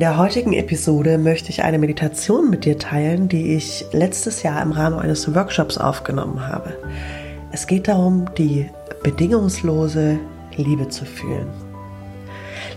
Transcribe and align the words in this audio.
In 0.00 0.06
der 0.06 0.16
heutigen 0.16 0.54
Episode 0.54 1.18
möchte 1.18 1.50
ich 1.50 1.62
eine 1.62 1.78
Meditation 1.78 2.48
mit 2.48 2.64
dir 2.64 2.78
teilen, 2.78 3.28
die 3.28 3.54
ich 3.54 3.84
letztes 3.92 4.42
Jahr 4.42 4.62
im 4.62 4.72
Rahmen 4.72 4.98
eines 4.98 5.34
Workshops 5.34 5.76
aufgenommen 5.76 6.48
habe. 6.48 6.74
Es 7.52 7.66
geht 7.66 7.86
darum, 7.86 8.24
die 8.38 8.70
bedingungslose 9.02 10.18
Liebe 10.56 10.88
zu 10.88 11.04
fühlen. 11.04 11.48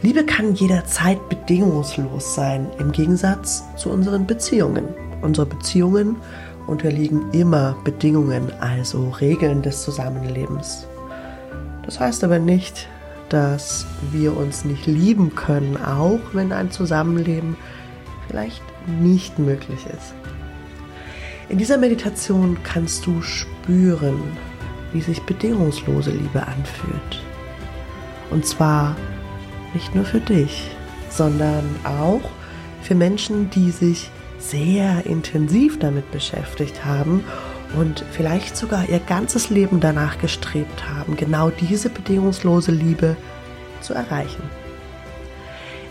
Liebe 0.02 0.26
kann 0.26 0.54
jederzeit 0.56 1.30
bedingungslos 1.30 2.36
sein, 2.36 2.68
im 2.78 2.92
Gegensatz 2.92 3.64
zu 3.78 3.90
unseren 3.90 4.28
Beziehungen. 4.28 4.90
Unsere 5.22 5.48
Beziehungen 5.48 6.18
unterliegen 6.68 7.32
immer 7.32 7.78
Bedingungen, 7.86 8.52
also 8.60 9.12
Regeln 9.22 9.62
des 9.62 9.82
Zusammenlebens. 9.82 10.88
Das 11.86 12.02
heißt 12.02 12.26
aber 12.26 12.40
nicht, 12.40 12.90
dass 13.30 13.86
wir 14.12 14.36
uns 14.36 14.66
nicht 14.66 14.86
lieben 14.86 15.36
können, 15.36 15.78
auch 15.78 16.20
wenn 16.34 16.52
ein 16.52 16.72
Zusammenleben 16.72 17.56
vielleicht 18.28 18.62
nicht 19.00 19.40
möglich 19.40 19.86
ist. 19.88 20.14
In 21.50 21.58
dieser 21.58 21.78
Meditation 21.78 22.58
kannst 22.64 23.06
du 23.06 23.22
spüren, 23.22 24.22
wie 24.92 25.02
sich 25.02 25.22
bedingungslose 25.24 26.12
Liebe 26.12 26.46
anfühlt. 26.48 27.22
Und 28.30 28.46
zwar 28.46 28.96
nicht 29.74 29.94
nur 29.96 30.06
für 30.06 30.20
dich, 30.20 30.72
sondern 31.10 31.64
auch 31.84 32.30
für 32.82 32.96
Menschen, 32.96 33.50
die 33.50 33.72
sich 33.72 34.10
sehr 34.40 35.06
intensiv 35.06 35.80
damit 35.80 36.12
beschäftigt 36.12 36.86
haben 36.86 37.24
und 37.76 38.06
vielleicht 38.12 38.56
sogar 38.56 38.88
ihr 38.90 39.00
ganzes 39.00 39.50
Leben 39.50 39.80
danach 39.80 40.20
gestrebt 40.20 40.90
haben, 40.90 41.16
genau 41.16 41.50
diese 41.50 41.90
bedingungslose 41.90 42.72
Liebe 42.72 43.16
zu 43.82 43.94
erreichen. 43.94 44.44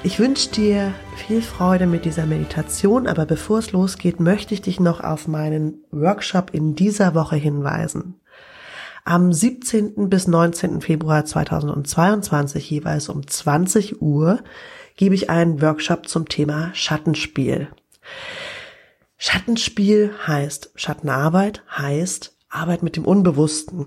Ich 0.05 0.19
wünsche 0.19 0.51
dir 0.51 0.93
viel 1.17 1.43
Freude 1.43 1.87
mit 1.87 2.05
dieser 2.05 2.27
Meditation, 2.27 3.07
aber 3.07 3.25
bevor 3.25 3.59
es 3.59 3.71
losgeht, 3.71 4.19
möchte 4.19 4.53
ich 4.53 4.61
dich 4.61 4.81
noch 4.81 5.01
auf 5.01 5.29
meinen 5.29 5.85
Workshop 5.93 6.51
in 6.53 6.75
dieser 6.75 7.15
Woche 7.15 7.37
hinweisen. 7.37 8.21
Am 9.05 9.33
17. 9.33 10.09
bis 10.09 10.27
19. 10.27 10.81
Februar 10.81 11.25
2022 11.25 12.69
jeweils 12.71 13.09
um 13.09 13.27
20 13.27 14.03
Uhr 14.03 14.41
gebe 14.97 15.15
ich 15.15 15.31
einen 15.31 15.63
Workshop 15.63 16.09
zum 16.09 16.29
Thema 16.29 16.71
Schattenspiel. 16.75 17.69
Schattenspiel 19.25 20.13
heißt, 20.27 20.73
Schattenarbeit 20.75 21.63
heißt 21.71 22.37
Arbeit 22.49 22.83
mit 22.83 22.97
dem 22.97 23.05
Unbewussten. 23.05 23.87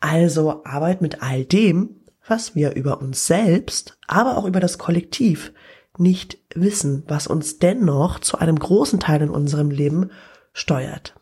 Also 0.00 0.64
Arbeit 0.64 1.00
mit 1.00 1.22
all 1.22 1.44
dem, 1.44 2.00
was 2.26 2.56
wir 2.56 2.72
über 2.74 3.00
uns 3.00 3.28
selbst, 3.28 3.96
aber 4.08 4.36
auch 4.36 4.46
über 4.46 4.58
das 4.58 4.76
Kollektiv 4.78 5.52
nicht 5.96 6.38
wissen, 6.56 7.04
was 7.06 7.28
uns 7.28 7.60
dennoch 7.60 8.18
zu 8.18 8.38
einem 8.38 8.58
großen 8.58 8.98
Teil 8.98 9.22
in 9.22 9.30
unserem 9.30 9.70
Leben 9.70 10.10
steuert. 10.52 11.14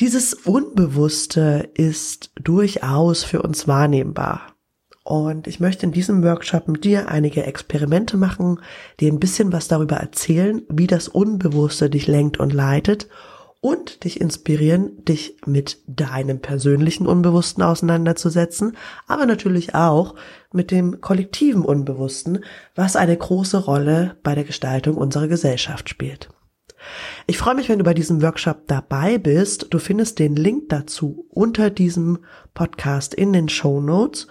Dieses 0.00 0.32
Unbewusste 0.32 1.68
ist 1.74 2.30
durchaus 2.40 3.22
für 3.22 3.42
uns 3.42 3.68
wahrnehmbar. 3.68 4.54
Und 5.08 5.46
ich 5.46 5.58
möchte 5.58 5.86
in 5.86 5.92
diesem 5.92 6.22
Workshop 6.22 6.68
mit 6.68 6.84
dir 6.84 7.08
einige 7.08 7.44
Experimente 7.44 8.18
machen, 8.18 8.60
dir 9.00 9.10
ein 9.10 9.18
bisschen 9.18 9.54
was 9.54 9.66
darüber 9.66 9.96
erzählen, 9.96 10.60
wie 10.68 10.86
das 10.86 11.08
Unbewusste 11.08 11.88
dich 11.88 12.06
lenkt 12.06 12.38
und 12.38 12.52
leitet 12.52 13.08
und 13.62 14.04
dich 14.04 14.20
inspirieren, 14.20 15.02
dich 15.06 15.38
mit 15.46 15.78
deinem 15.86 16.40
persönlichen 16.40 17.06
Unbewussten 17.06 17.62
auseinanderzusetzen, 17.62 18.76
aber 19.06 19.24
natürlich 19.24 19.74
auch 19.74 20.14
mit 20.52 20.70
dem 20.70 21.00
kollektiven 21.00 21.62
Unbewussten, 21.62 22.44
was 22.74 22.94
eine 22.94 23.16
große 23.16 23.64
Rolle 23.64 24.18
bei 24.22 24.34
der 24.34 24.44
Gestaltung 24.44 24.98
unserer 24.98 25.26
Gesellschaft 25.26 25.88
spielt. 25.88 26.28
Ich 27.26 27.38
freue 27.38 27.54
mich, 27.54 27.70
wenn 27.70 27.78
du 27.78 27.84
bei 27.84 27.94
diesem 27.94 28.20
Workshop 28.20 28.66
dabei 28.66 29.16
bist. 29.16 29.68
Du 29.70 29.78
findest 29.78 30.18
den 30.18 30.36
Link 30.36 30.68
dazu 30.68 31.24
unter 31.30 31.70
diesem 31.70 32.18
Podcast 32.52 33.14
in 33.14 33.32
den 33.32 33.48
Show 33.48 33.80
Notes 33.80 34.26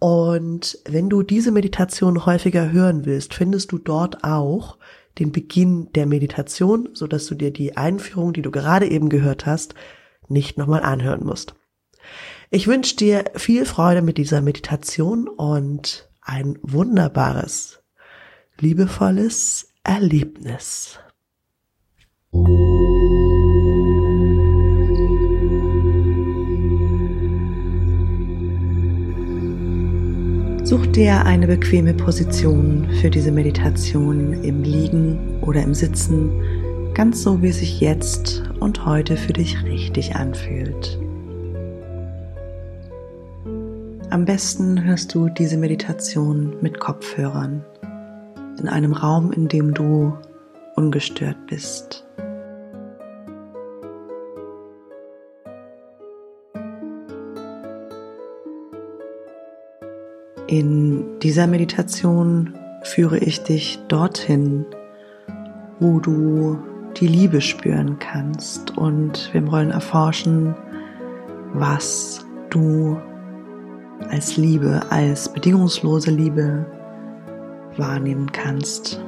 und 0.00 0.78
wenn 0.88 1.10
du 1.10 1.22
diese 1.22 1.52
Meditation 1.52 2.24
häufiger 2.24 2.72
hören 2.72 3.04
willst, 3.04 3.34
findest 3.34 3.70
du 3.70 3.78
dort 3.78 4.24
auch 4.24 4.78
den 5.18 5.30
Beginn 5.30 5.92
der 5.92 6.06
Meditation, 6.06 6.88
so 6.94 7.06
dass 7.06 7.26
du 7.26 7.34
dir 7.34 7.52
die 7.52 7.76
Einführung, 7.76 8.32
die 8.32 8.40
du 8.40 8.50
gerade 8.50 8.88
eben 8.88 9.10
gehört 9.10 9.44
hast, 9.44 9.74
nicht 10.26 10.56
nochmal 10.56 10.82
anhören 10.82 11.24
musst. 11.24 11.54
Ich 12.48 12.66
wünsche 12.66 12.96
dir 12.96 13.24
viel 13.36 13.66
Freude 13.66 14.00
mit 14.00 14.16
dieser 14.16 14.40
Meditation 14.40 15.28
und 15.28 16.08
ein 16.22 16.58
wunderbares, 16.62 17.82
liebevolles 18.58 19.68
Erlebnis. 19.84 20.98
Such 30.70 30.86
dir 30.86 31.26
eine 31.26 31.48
bequeme 31.48 31.92
Position 31.94 32.88
für 33.00 33.10
diese 33.10 33.32
Meditation 33.32 34.44
im 34.44 34.62
Liegen 34.62 35.42
oder 35.42 35.64
im 35.64 35.74
Sitzen, 35.74 36.30
ganz 36.94 37.24
so 37.24 37.42
wie 37.42 37.48
es 37.48 37.58
sich 37.58 37.80
jetzt 37.80 38.44
und 38.60 38.86
heute 38.86 39.16
für 39.16 39.32
dich 39.32 39.64
richtig 39.64 40.14
anfühlt. 40.14 40.96
Am 44.10 44.24
besten 44.24 44.84
hörst 44.84 45.12
du 45.12 45.28
diese 45.28 45.56
Meditation 45.56 46.54
mit 46.60 46.78
Kopfhörern 46.78 47.64
in 48.60 48.68
einem 48.68 48.92
Raum, 48.92 49.32
in 49.32 49.48
dem 49.48 49.74
du 49.74 50.16
ungestört 50.76 51.48
bist. 51.48 52.06
In 60.50 61.04
dieser 61.20 61.46
Meditation 61.46 62.54
führe 62.82 63.18
ich 63.18 63.44
dich 63.44 63.78
dorthin, 63.86 64.66
wo 65.78 66.00
du 66.00 66.58
die 66.96 67.06
Liebe 67.06 67.40
spüren 67.40 68.00
kannst 68.00 68.76
und 68.76 69.30
wir 69.32 69.46
wollen 69.46 69.70
erforschen, 69.70 70.56
was 71.54 72.26
du 72.50 72.98
als 74.08 74.36
Liebe, 74.36 74.82
als 74.90 75.32
bedingungslose 75.32 76.10
Liebe 76.10 76.66
wahrnehmen 77.76 78.32
kannst. 78.32 79.00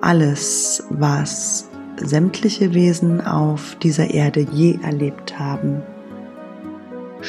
Alles, 0.00 0.82
was 0.88 1.68
sämtliche 1.98 2.72
Wesen 2.72 3.20
auf 3.20 3.76
dieser 3.82 4.08
Erde 4.08 4.46
je 4.52 4.78
erlebt 4.82 5.38
haben, 5.38 5.82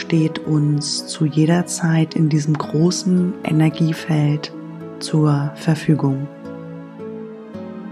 steht 0.08 0.40
uns 0.40 1.06
zu 1.06 1.26
jeder 1.26 1.66
Zeit 1.66 2.16
in 2.16 2.30
diesem 2.30 2.58
großen 2.58 3.34
Energiefeld 3.44 4.54
zur 5.00 5.52
Verfügung. 5.56 6.30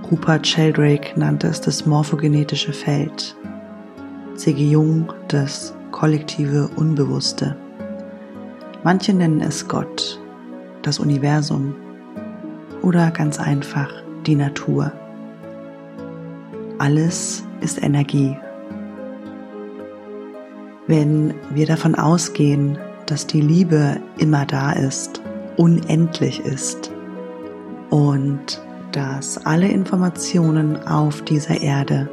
Rupert 0.10 0.48
Sheldrake 0.48 1.20
nannte 1.20 1.48
es 1.48 1.60
das 1.60 1.86
morphogenetische 1.86 2.72
Feld, 2.72 3.36
C.G. 4.36 4.64
Jung 4.66 5.12
das 5.28 5.76
kollektive 5.92 6.70
Unbewusste. 6.78 7.58
Manche 8.86 9.14
nennen 9.14 9.42
es 9.42 9.68
Gott, 9.68 10.18
das 10.84 11.00
Universum 11.00 11.76
oder 12.82 13.12
ganz 13.12 13.42
einfach 13.42 13.92
die 14.26 14.36
Natur. 14.36 14.94
Alles 16.80 17.44
ist 17.60 17.84
Energie 17.84 18.38
wenn 20.88 21.34
wir 21.52 21.66
davon 21.66 21.96
ausgehen, 21.96 22.78
dass 23.06 23.28
die 23.28 23.42
Liebe 23.42 23.98
immer 24.18 24.46
da 24.46 24.72
ist, 24.72 25.22
unendlich 25.58 26.40
ist 26.40 26.92
und 27.90 28.62
dass 28.92 29.46
alle 29.46 29.68
Informationen 29.68 30.78
auf 30.88 31.22
dieser 31.22 31.62
Erde 31.62 32.10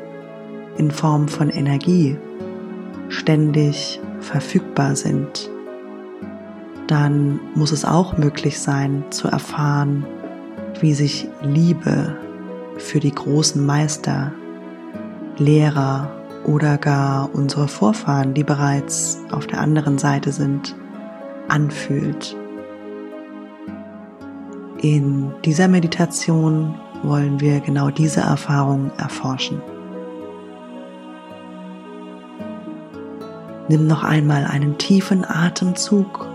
in 0.77 0.91
Form 0.91 1.29
von 1.29 1.51
Energie 1.51 2.17
ständig 3.09 4.01
verfügbar 4.21 4.97
sind, 4.97 5.51
dann 6.87 7.41
muss 7.55 7.73
es 7.73 7.85
auch 7.85 8.17
möglich 8.17 8.59
sein 8.59 9.05
zu 9.11 9.29
erfahren, 9.29 10.05
wie 10.81 10.95
sich 10.95 11.29
Liebe 11.43 12.17
für 12.79 13.01
die 13.01 13.15
großen 13.15 13.65
Meister, 13.65 14.33
Lehrer 15.39 16.11
oder 16.45 16.79
gar 16.79 17.31
unsere 17.35 17.69
Vorfahren, 17.69 18.35
die 18.35 18.45
bereits 18.45 19.19
auf 19.31 19.47
der 19.47 19.61
anderen 19.61 19.99
Seite 19.99 20.33
sind, 20.33 20.75
anfühlt. 21.49 22.37
In 24.81 25.33
dieser 25.45 25.69
Meditation 25.69 26.75
wollen 27.03 27.41
wir 27.41 27.61
genau 27.61 27.91
diese 27.91 28.21
Erfahrung 28.21 28.91
erforschen. 28.99 29.63
Nimm 33.69 33.87
noch 33.87 34.03
einmal 34.03 34.45
einen 34.45 34.77
tiefen 34.79 35.25
Atemzug 35.25 36.27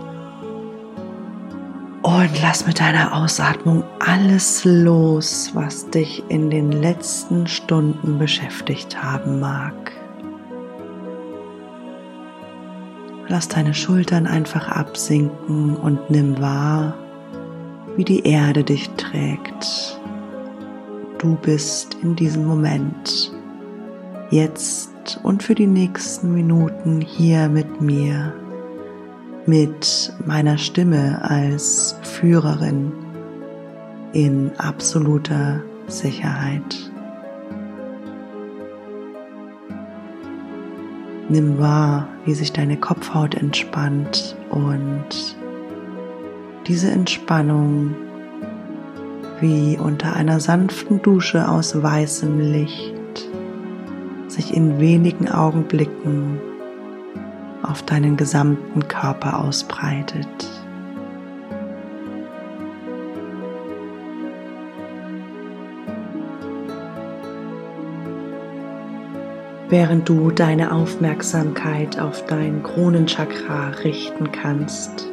und 2.02 2.40
lass 2.40 2.66
mit 2.66 2.80
deiner 2.80 3.14
Ausatmung 3.14 3.84
alles 3.98 4.64
los, 4.64 5.50
was 5.52 5.90
dich 5.90 6.24
in 6.28 6.48
den 6.48 6.72
letzten 6.72 7.46
Stunden 7.46 8.18
beschäftigt 8.18 9.02
haben 9.02 9.40
mag. 9.40 9.97
Lass 13.28 13.48
deine 13.48 13.74
Schultern 13.74 14.26
einfach 14.26 14.68
absinken 14.68 15.76
und 15.76 16.10
nimm 16.10 16.40
wahr, 16.40 16.94
wie 17.96 18.04
die 18.04 18.26
Erde 18.26 18.64
dich 18.64 18.88
trägt. 18.90 20.00
Du 21.18 21.36
bist 21.36 21.96
in 22.02 22.16
diesem 22.16 22.46
Moment, 22.46 23.32
jetzt 24.30 25.20
und 25.22 25.42
für 25.42 25.54
die 25.54 25.66
nächsten 25.66 26.32
Minuten 26.32 27.00
hier 27.00 27.48
mit 27.48 27.80
mir 27.80 28.32
mit 29.48 30.12
meiner 30.26 30.58
Stimme 30.58 31.22
als 31.22 31.96
Führerin 32.02 32.92
in 34.12 34.52
absoluter 34.58 35.62
Sicherheit. 35.86 36.87
Nimm 41.28 41.58
wahr, 41.58 42.08
wie 42.24 42.34
sich 42.34 42.52
deine 42.52 42.78
Kopfhaut 42.78 43.34
entspannt 43.34 44.36
und 44.50 45.36
diese 46.66 46.90
Entspannung 46.90 47.94
wie 49.40 49.78
unter 49.78 50.14
einer 50.14 50.40
sanften 50.40 51.02
Dusche 51.02 51.48
aus 51.48 51.80
weißem 51.82 52.40
Licht 52.40 53.28
sich 54.28 54.54
in 54.54 54.80
wenigen 54.80 55.28
Augenblicken 55.28 56.40
auf 57.62 57.82
deinen 57.82 58.16
gesamten 58.16 58.86
Körper 58.88 59.38
ausbreitet. 59.38 60.57
Während 69.70 70.08
du 70.08 70.30
deine 70.30 70.72
Aufmerksamkeit 70.72 72.00
auf 72.00 72.24
dein 72.24 72.62
Kronenchakra 72.62 73.68
richten 73.84 74.32
kannst, 74.32 75.06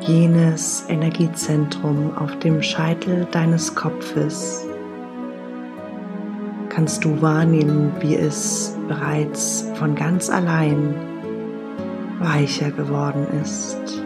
jenes 0.00 0.84
Energiezentrum 0.88 2.16
auf 2.16 2.36
dem 2.40 2.60
Scheitel 2.62 3.28
deines 3.30 3.76
Kopfes, 3.76 4.66
kannst 6.68 7.04
du 7.04 7.22
wahrnehmen, 7.22 7.92
wie 8.00 8.16
es 8.16 8.76
bereits 8.88 9.68
von 9.76 9.94
ganz 9.94 10.28
allein 10.28 10.92
weicher 12.18 12.72
geworden 12.72 13.28
ist 13.40 14.02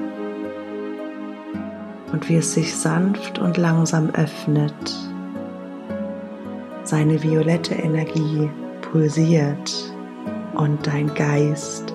und 2.12 2.28
wie 2.28 2.36
es 2.36 2.52
sich 2.52 2.76
sanft 2.76 3.38
und 3.38 3.56
langsam 3.56 4.10
öffnet, 4.10 4.94
seine 6.82 7.22
violette 7.22 7.76
Energie 7.76 8.50
pulsiert 8.96 9.92
und 10.54 10.86
dein 10.86 11.12
Geist 11.12 11.92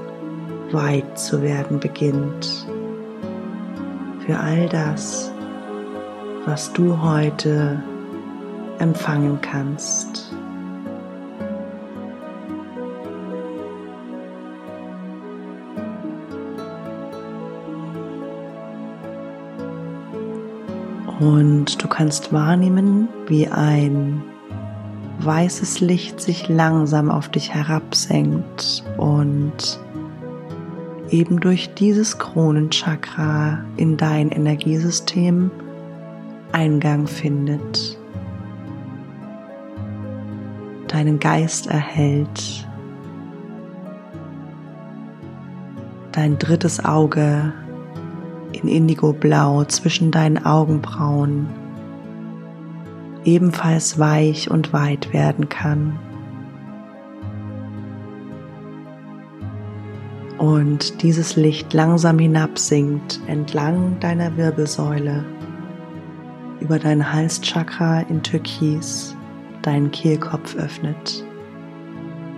weit 0.71 1.17
zu 1.17 1.41
werden 1.41 1.79
beginnt 1.79 2.67
für 4.23 4.37
all 4.37 4.69
das, 4.69 5.31
was 6.45 6.71
du 6.73 7.01
heute 7.01 7.81
empfangen 8.77 9.39
kannst. 9.41 10.31
Und 21.19 21.81
du 21.81 21.87
kannst 21.87 22.31
wahrnehmen, 22.31 23.09
wie 23.25 23.47
ein 23.47 24.21
weißes 25.23 25.79
Licht 25.79 26.19
sich 26.19 26.47
langsam 26.49 27.09
auf 27.09 27.29
dich 27.29 27.53
herabsenkt 27.53 28.83
und 28.97 29.79
eben 31.09 31.39
durch 31.39 31.73
dieses 31.73 32.17
Kronenchakra 32.17 33.59
in 33.77 33.97
dein 33.97 34.29
Energiesystem 34.29 35.51
Eingang 36.51 37.07
findet, 37.07 37.97
deinen 40.87 41.19
Geist 41.19 41.67
erhält, 41.67 42.67
dein 46.11 46.37
drittes 46.37 46.83
Auge 46.83 47.53
in 48.51 48.67
Indigoblau 48.67 49.63
zwischen 49.65 50.11
deinen 50.11 50.45
Augenbrauen 50.45 51.47
ebenfalls 53.23 53.99
weich 53.99 54.49
und 54.49 54.73
weit 54.73 55.13
werden 55.13 55.49
kann. 55.49 55.99
Und 60.37 61.03
dieses 61.03 61.35
Licht 61.35 61.71
langsam 61.73 62.17
hinabsinkt 62.17 63.19
entlang 63.27 63.99
deiner 63.99 64.37
Wirbelsäule 64.37 65.23
über 66.59 66.79
dein 66.79 67.13
Halschakra 67.13 68.01
in 68.01 68.23
Türkis 68.23 69.15
deinen 69.61 69.91
Kehlkopf 69.91 70.55
öffnet 70.55 71.23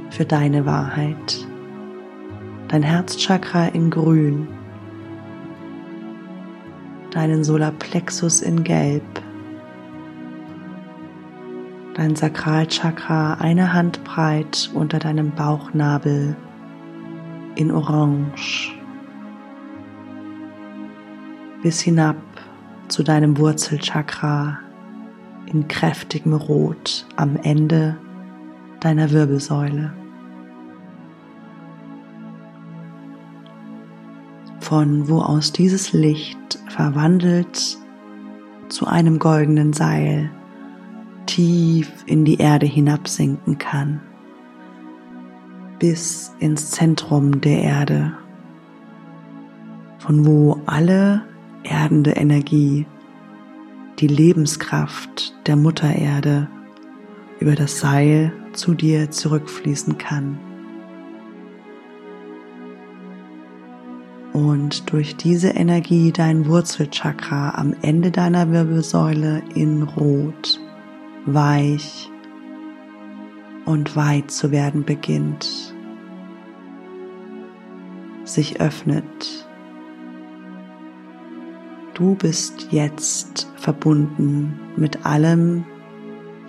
für 0.09 0.25
deine 0.25 0.65
Wahrheit. 0.65 1.47
Dein 2.67 2.83
Herzchakra 2.83 3.67
in 3.67 3.89
Grün 3.89 4.47
deinen 7.13 7.43
Solarplexus 7.43 8.41
in 8.41 8.63
Gelb, 8.63 9.03
dein 11.93 12.15
Sakralchakra 12.15 13.35
eine 13.35 13.73
Handbreit 13.73 14.71
unter 14.73 14.99
deinem 14.99 15.31
Bauchnabel 15.31 16.35
in 17.55 17.71
Orange, 17.71 18.73
bis 21.61 21.81
hinab 21.81 22.17
zu 22.87 23.03
deinem 23.03 23.37
Wurzelchakra 23.37 24.59
in 25.45 25.67
kräftigem 25.67 26.33
Rot 26.33 27.05
am 27.15 27.35
Ende 27.37 27.97
deiner 28.79 29.11
Wirbelsäule. 29.11 29.93
Von 34.59 35.07
wo 35.07 35.19
aus 35.19 35.51
dieses 35.51 35.93
Licht 35.93 36.59
verwandelt 36.69 37.77
zu 38.69 38.87
einem 38.87 39.19
goldenen 39.19 39.73
Seil 39.73 40.31
tief 41.33 41.91
in 42.05 42.25
die 42.25 42.37
Erde 42.37 42.67
hinabsinken 42.67 43.57
kann, 43.57 44.01
bis 45.79 46.31
ins 46.39 46.69
Zentrum 46.69 47.41
der 47.41 47.63
Erde, 47.63 48.13
von 49.97 50.27
wo 50.27 50.61
alle 50.67 51.23
erdende 51.63 52.11
Energie, 52.11 52.85
die 53.97 54.05
Lebenskraft 54.05 55.33
der 55.47 55.55
Mutter 55.55 55.95
Erde 55.95 56.47
über 57.39 57.55
das 57.55 57.79
Seil 57.79 58.31
zu 58.53 58.75
dir 58.75 59.09
zurückfließen 59.09 59.97
kann. 59.97 60.37
und 64.33 64.91
durch 64.91 65.15
diese 65.15 65.49
Energie 65.49 66.11
dein 66.11 66.47
Wurzelchakra 66.47 67.53
am 67.55 67.75
Ende 67.83 68.09
deiner 68.09 68.51
Wirbelsäule 68.51 69.43
in 69.53 69.83
Rot, 69.83 70.59
weich 71.25 72.09
und 73.65 73.95
weit 73.95 74.31
zu 74.31 74.51
werden 74.51 74.83
beginnt, 74.83 75.73
sich 78.23 78.59
öffnet. 78.59 79.47
Du 81.93 82.15
bist 82.15 82.67
jetzt 82.71 83.51
verbunden 83.55 84.59
mit 84.75 85.05
allem, 85.05 85.63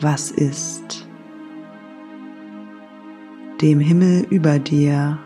was 0.01 0.31
ist, 0.31 1.07
dem 3.61 3.79
Himmel 3.79 4.27
über 4.31 4.59
dir 4.59 5.19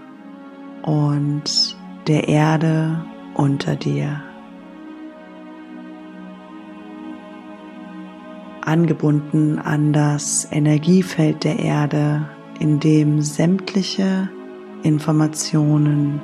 und 0.82 1.76
der 2.06 2.28
Erde 2.28 3.04
unter 3.34 3.76
dir. 3.76 4.27
Angebunden 8.68 9.58
an 9.58 9.92
das 9.92 10.46
Energiefeld 10.50 11.42
der 11.44 11.58
Erde, 11.58 12.28
in 12.60 12.78
dem 12.78 13.20
sämtliche 13.20 14.28
Informationen 14.82 16.20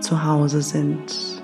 zu 0.00 0.24
Hause 0.24 0.62
sind. 0.62 1.40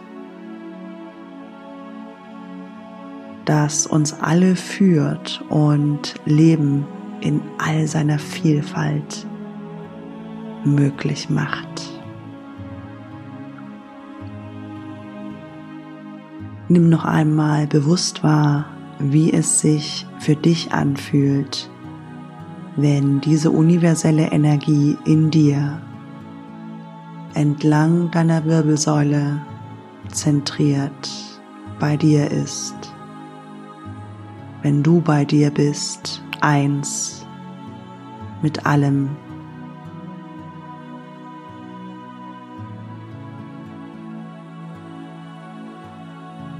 das 3.46 3.86
uns 3.86 4.12
alle 4.20 4.56
führt 4.56 5.42
und 5.48 6.14
Leben 6.26 6.84
in 7.20 7.40
all 7.58 7.86
seiner 7.86 8.18
Vielfalt 8.18 9.26
möglich 10.64 11.30
macht. 11.30 12.02
Nimm 16.68 16.88
noch 16.88 17.04
einmal 17.04 17.68
bewusst 17.68 18.24
wahr, 18.24 18.66
wie 18.98 19.32
es 19.32 19.60
sich 19.60 20.06
für 20.18 20.36
dich 20.36 20.72
anfühlt, 20.72 21.70
wenn 22.76 23.20
diese 23.20 23.50
universelle 23.50 24.30
Energie 24.32 24.96
in 25.04 25.30
dir 25.30 25.80
entlang 27.34 28.10
deiner 28.10 28.44
Wirbelsäule 28.44 29.40
zentriert 30.10 31.10
bei 31.78 31.96
dir 31.96 32.30
ist, 32.30 32.74
wenn 34.62 34.82
du 34.82 35.00
bei 35.00 35.24
dir 35.24 35.50
bist, 35.50 36.22
eins 36.40 37.26
mit 38.42 38.64
allem. 38.64 39.10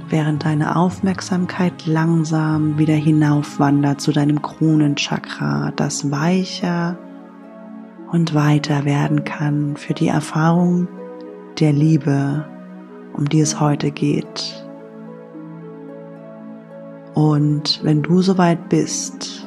Während 0.09 0.45
deine 0.45 0.77
Aufmerksamkeit 0.77 1.85
langsam 1.85 2.77
wieder 2.77 2.93
hinaufwandert 2.93 3.99
zu 3.99 4.13
deinem 4.13 4.41
Kronenchakra, 4.41 5.73
das 5.75 6.09
weicher 6.11 6.97
und 8.13 8.33
weiter 8.33 8.85
werden 8.85 9.25
kann 9.25 9.75
für 9.75 9.93
die 9.93 10.07
Erfahrung 10.07 10.87
der 11.59 11.73
Liebe, 11.73 12.45
um 13.13 13.27
die 13.27 13.41
es 13.41 13.59
heute 13.59 13.91
geht. 13.91 14.65
Und 17.13 17.81
wenn 17.83 18.01
du 18.01 18.21
soweit 18.21 18.69
bist, 18.69 19.46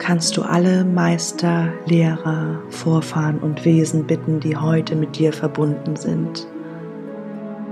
kannst 0.00 0.34
du 0.38 0.42
alle 0.42 0.82
Meister, 0.82 1.68
Lehrer, 1.84 2.58
Vorfahren 2.70 3.38
und 3.38 3.64
Wesen 3.66 4.06
bitten, 4.06 4.40
die 4.40 4.56
heute 4.56 4.96
mit 4.96 5.18
dir 5.18 5.30
verbunden 5.32 5.94
sind, 5.94 6.48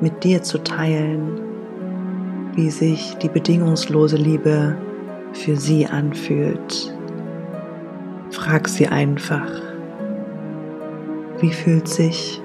mit 0.02 0.23
dir 0.23 0.42
zu 0.42 0.62
teilen, 0.62 1.40
wie 2.54 2.70
sich 2.70 3.16
die 3.16 3.30
bedingungslose 3.30 4.16
Liebe 4.16 4.76
für 5.32 5.56
sie 5.56 5.87
anfühlt. 5.87 6.94
Frag 8.30 8.68
sie 8.68 8.87
einfach, 8.87 9.50
wie 11.40 11.52
fühlt 11.52 11.88
sich 11.88 12.42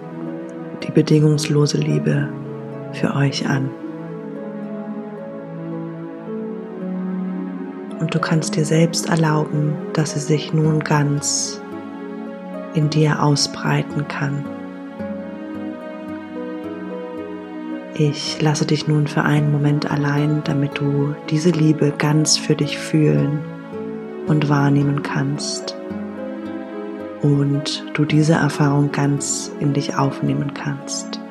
die 0.87 0.91
bedingungslose 0.91 1.77
Liebe 1.77 2.29
für 2.93 3.13
euch 3.15 3.47
an? 3.47 3.69
Und 7.99 8.13
du 8.13 8.19
kannst 8.19 8.55
dir 8.55 8.65
selbst 8.65 9.09
erlauben, 9.09 9.75
dass 9.93 10.13
sie 10.13 10.19
sich 10.19 10.53
nun 10.53 10.81
ganz 10.81 11.61
in 12.73 12.89
dir 12.89 13.21
ausbreiten 13.21 14.07
kann. 14.07 14.45
Ich 17.95 18.41
lasse 18.41 18.65
dich 18.65 18.87
nun 18.87 19.07
für 19.07 19.21
einen 19.21 19.51
Moment 19.51 19.91
allein, 19.91 20.41
damit 20.43 20.79
du 20.79 21.15
diese 21.29 21.51
Liebe 21.51 21.93
ganz 21.95 22.37
für 22.37 22.55
dich 22.55 22.79
fühlen 22.79 23.39
und 24.25 24.49
wahrnehmen 24.49 25.03
kannst 25.03 25.75
und 27.21 27.85
du 27.93 28.05
diese 28.05 28.33
Erfahrung 28.33 28.91
ganz 28.91 29.51
in 29.59 29.73
dich 29.73 29.95
aufnehmen 29.95 30.53
kannst. 30.55 31.22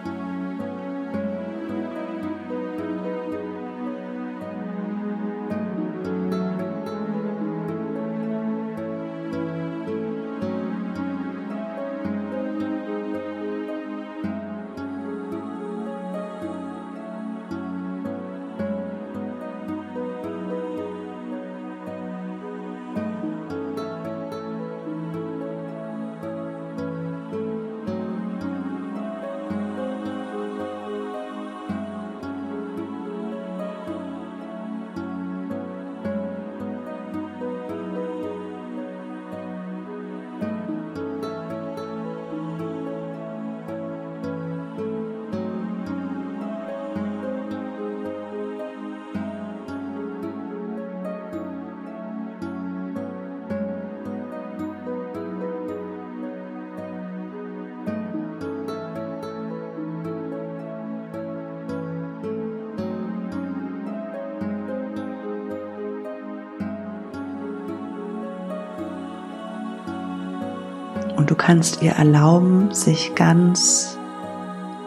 Kannst 71.44 71.82
ihr 71.82 71.92
erlauben, 71.92 72.72
sich 72.72 73.16
ganz 73.16 73.98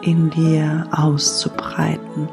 in 0.01 0.29
dir 0.29 0.87
auszubreiten. 0.89 2.29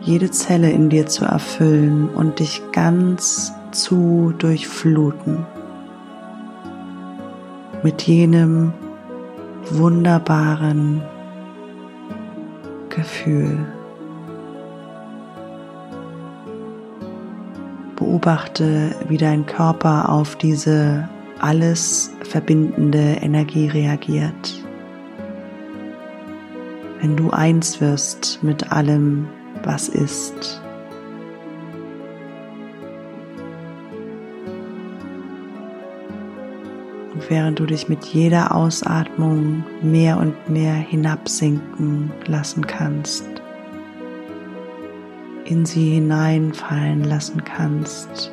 Jede 0.00 0.32
Zelle 0.32 0.70
in 0.70 0.90
dir 0.90 1.06
zu 1.06 1.24
erfüllen 1.24 2.08
und 2.08 2.40
dich 2.40 2.60
ganz 2.72 3.52
zu 3.70 4.34
durchfluten 4.36 5.46
mit 7.84 8.02
jenem 8.02 8.72
wunderbaren 9.70 11.02
Gefühl. 12.88 13.64
Beobachte, 18.04 18.94
wie 19.08 19.16
dein 19.16 19.46
Körper 19.46 20.10
auf 20.10 20.36
diese 20.36 21.08
alles 21.40 22.12
verbindende 22.22 23.16
Energie 23.22 23.66
reagiert. 23.66 24.62
Wenn 27.00 27.16
du 27.16 27.30
eins 27.30 27.80
wirst 27.80 28.40
mit 28.42 28.72
allem, 28.72 29.26
was 29.62 29.88
ist. 29.88 30.60
Und 37.14 37.30
während 37.30 37.58
du 37.58 37.64
dich 37.64 37.88
mit 37.88 38.04
jeder 38.04 38.54
Ausatmung 38.54 39.64
mehr 39.80 40.18
und 40.18 40.50
mehr 40.50 40.74
hinabsinken 40.74 42.12
lassen 42.26 42.66
kannst, 42.66 43.24
in 45.44 45.66
sie 45.66 45.94
hineinfallen 45.94 47.04
lassen 47.04 47.44
kannst. 47.44 48.32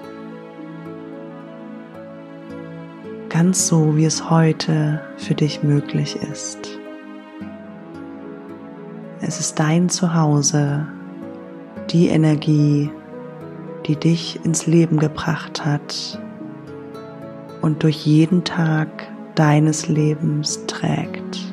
Ganz 3.29 3.67
so, 3.67 3.95
wie 3.95 4.05
es 4.05 4.29
heute 4.29 5.01
für 5.17 5.35
dich 5.35 5.63
möglich 5.63 6.17
ist. 6.31 6.79
Es 9.21 9.39
ist 9.39 9.59
dein 9.59 9.87
Zuhause, 9.87 10.87
die 11.89 12.07
Energie, 12.07 12.89
die 13.85 13.95
dich 13.95 14.43
ins 14.43 14.67
Leben 14.67 14.99
gebracht 14.99 15.65
hat 15.65 16.19
und 17.61 17.83
durch 17.83 18.05
jeden 18.05 18.43
Tag 18.43 19.07
deines 19.35 19.87
Lebens 19.87 20.65
trägt. 20.67 21.50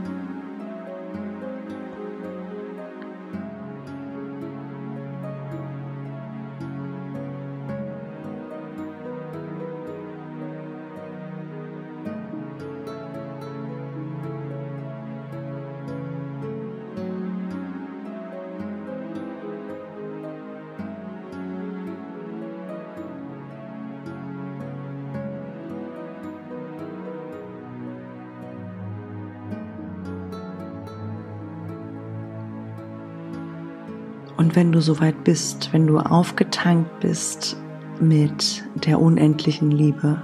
Und 34.49 34.57
wenn 34.57 34.73
du 34.73 34.81
soweit 34.81 35.25
bist, 35.25 35.75
wenn 35.75 35.87
du 35.87 35.99
aufgetankt 35.99 37.01
bist 37.01 37.59
mit 38.01 38.65
der 38.87 38.99
unendlichen 38.99 39.71
Liebe, 39.71 40.23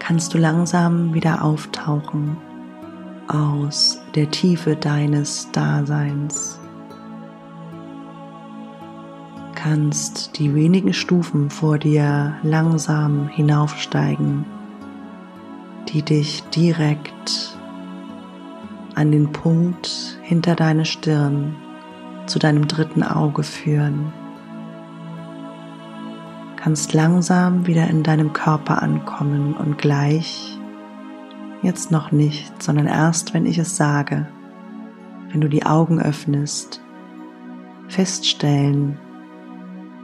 kannst 0.00 0.34
du 0.34 0.38
langsam 0.38 1.14
wieder 1.14 1.44
auftauchen 1.44 2.36
aus 3.28 4.02
der 4.16 4.28
Tiefe 4.32 4.74
deines 4.74 5.52
Daseins. 5.52 6.58
Kannst 9.54 10.36
die 10.40 10.52
wenigen 10.56 10.92
Stufen 10.92 11.48
vor 11.48 11.78
dir 11.78 12.34
langsam 12.42 13.28
hinaufsteigen, 13.28 14.44
die 15.90 16.02
dich 16.02 16.42
direkt 16.48 17.56
an 18.96 19.12
den 19.12 19.30
Punkt 19.30 20.18
hinter 20.22 20.56
deine 20.56 20.84
Stirn 20.84 21.54
zu 22.26 22.38
deinem 22.38 22.68
dritten 22.68 23.02
Auge 23.02 23.42
führen. 23.42 24.12
Kannst 26.56 26.92
langsam 26.94 27.66
wieder 27.66 27.88
in 27.88 28.02
deinem 28.02 28.32
Körper 28.32 28.82
ankommen 28.82 29.54
und 29.54 29.78
gleich, 29.78 30.58
jetzt 31.62 31.90
noch 31.90 32.12
nicht, 32.12 32.62
sondern 32.62 32.86
erst, 32.86 33.34
wenn 33.34 33.46
ich 33.46 33.58
es 33.58 33.76
sage, 33.76 34.26
wenn 35.30 35.40
du 35.40 35.48
die 35.48 35.64
Augen 35.64 36.00
öffnest, 36.00 36.80
feststellen, 37.88 38.98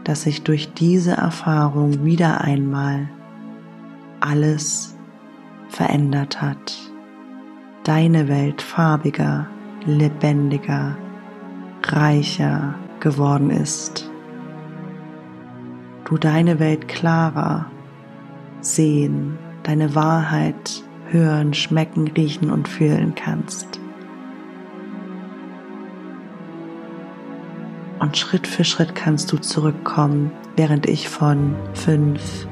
dass 0.05 0.23
sich 0.23 0.43
durch 0.43 0.73
diese 0.75 1.13
Erfahrung 1.13 2.05
wieder 2.05 2.41
einmal 2.41 3.09
alles 4.21 4.97
verändert 5.69 6.41
hat. 6.43 6.77
Deine 7.85 8.29
Welt 8.29 8.63
farbiger, 8.63 9.49
lebendiger, 9.85 10.97
reicher 11.91 12.75
geworden 13.01 13.51
ist. 13.51 14.11
Du 16.05 16.19
deine 16.19 16.59
Welt 16.59 16.89
klarer 16.89 17.67
sehen, 18.61 19.39
deine 19.63 19.95
Wahrheit 19.95 20.83
hören, 21.09 21.55
schmecken, 21.55 22.09
riechen 22.09 22.51
und 22.51 22.69
fühlen 22.69 23.15
kannst. 23.15 23.81
Und 27.99 28.17
Schritt 28.17 28.47
für 28.47 28.65
Schritt 28.65 28.95
kannst 28.95 29.31
du 29.33 29.39
zurückkommen, 29.39 30.33
während 30.57 30.87
ich 30.87 31.09
von 31.09 31.55
fünf 31.75 32.47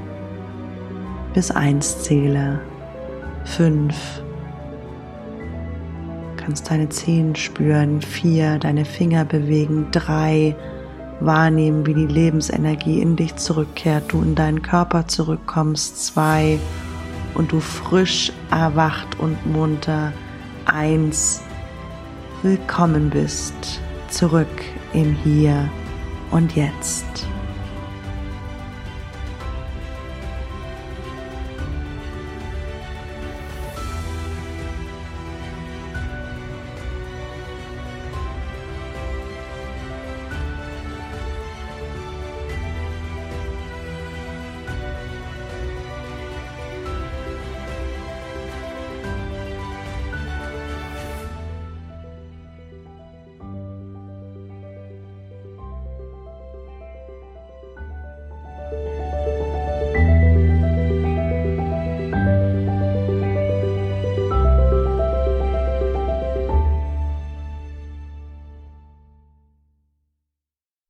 bis 1.34 1.50
eins 1.50 2.02
zähle. 2.02 2.60
Fünf 3.44 4.22
kannst 6.40 6.70
deine 6.70 6.88
Zehen 6.88 7.36
spüren, 7.36 8.00
vier, 8.02 8.58
deine 8.58 8.84
Finger 8.84 9.24
bewegen, 9.24 9.88
drei, 9.92 10.56
wahrnehmen, 11.20 11.86
wie 11.86 11.94
die 11.94 12.06
Lebensenergie 12.06 13.00
in 13.00 13.16
dich 13.16 13.36
zurückkehrt, 13.36 14.12
du 14.12 14.22
in 14.22 14.34
deinen 14.34 14.62
Körper 14.62 15.06
zurückkommst, 15.06 16.06
zwei, 16.06 16.58
und 17.34 17.52
du 17.52 17.60
frisch 17.60 18.32
erwacht 18.50 19.18
und 19.18 19.46
munter, 19.46 20.12
eins, 20.64 21.42
willkommen 22.42 23.10
bist, 23.10 23.80
zurück 24.08 24.48
im 24.92 25.14
Hier 25.14 25.68
und 26.30 26.56
Jetzt. 26.56 27.29